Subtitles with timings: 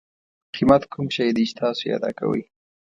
[0.55, 2.41] قیمت کوم شی دی چې تاسو یې ادا کوئ.